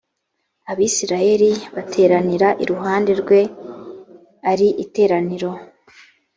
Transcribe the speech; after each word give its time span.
abisirayeli 0.71 1.51
bateranira 1.75 2.47
iruhande 2.63 3.11
rwe 3.21 3.39
ari 4.51 4.67
iteraniro 4.83 5.51